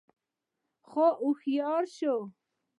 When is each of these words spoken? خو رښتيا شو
خو 0.89 1.05
رښتيا 1.19 1.73
شو 1.95 2.15